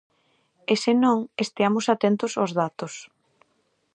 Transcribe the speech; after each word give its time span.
E 0.71 0.73
senón 0.83 1.17
esteamos 1.43 1.85
atentos 1.93 2.31
ós 2.43 2.51
datos. 2.61 2.93